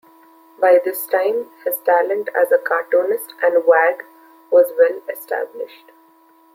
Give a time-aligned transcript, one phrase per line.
[0.59, 4.03] By this time, his talent as a cartoonist and wag
[4.49, 5.91] was well established.